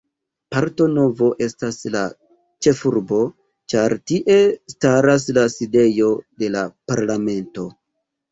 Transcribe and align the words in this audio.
Porto 0.53 0.85
Novo 0.93 1.27
estas 1.47 1.75
la 1.95 1.99
ĉefurbo, 2.67 3.19
ĉar 3.73 3.95
tie 4.11 4.39
staras 4.75 5.29
la 5.39 5.43
sidejo 5.57 6.09
de 6.45 6.49
la 6.57 6.67
Parlamento. 6.93 7.67